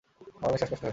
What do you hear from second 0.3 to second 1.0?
আমার অনেক শ্বাসকষ্ট হয়।